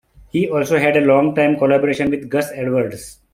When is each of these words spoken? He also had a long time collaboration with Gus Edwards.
He 0.31 0.49
also 0.49 0.79
had 0.79 0.97
a 0.97 1.01
long 1.05 1.35
time 1.35 1.57
collaboration 1.59 2.09
with 2.09 2.27
Gus 2.27 2.49
Edwards. 2.53 3.19